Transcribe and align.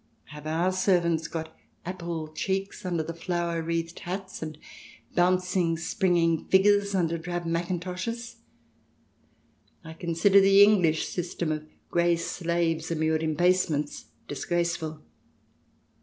"Have 0.35 0.47
our 0.47 0.71
servants 0.71 1.27
got 1.27 1.55
apple 1.85 2.29
cheeks 2.29 2.87
under 2.87 3.03
flower 3.13 3.61
wreathed 3.61 3.99
hats, 3.99 4.41
and 4.41 4.57
bouncing, 5.13 5.77
springing 5.77 6.45
figures 6.47 6.95
under 6.95 7.19
drab 7.19 7.45
mackintoshes? 7.45 8.37
I 9.83 9.93
consider 9.93 10.41
the 10.41 10.63
English 10.63 11.07
system 11.07 11.51
of 11.51 11.67
grey 11.91 12.15
slaves 12.15 12.89
immured 12.89 13.21
in 13.21 13.35
basements 13.35 14.05
disgraceful. 14.27 15.03